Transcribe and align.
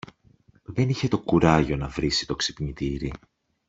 Δεν 0.63 0.89
είχε 0.89 1.07
το 1.07 1.19
κουράγιο 1.19 1.75
να 1.75 1.87
βρίσει 1.87 2.25
το 2.27 2.35
ξυπνητήρι 2.35 3.11